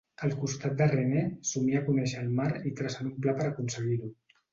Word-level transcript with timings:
Al 0.27 0.31
costat 0.43 0.71
de 0.77 0.85
René, 0.91 1.19
somia 1.49 1.81
conèixer 1.89 2.17
el 2.23 2.31
mar 2.39 2.47
i 2.71 2.73
tracen 2.81 3.11
un 3.11 3.13
pla 3.27 3.35
per 3.41 3.47
aconseguir-ho. 3.51 4.11